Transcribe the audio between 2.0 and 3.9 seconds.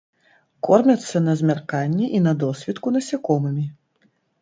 і на досвітку насякомымі.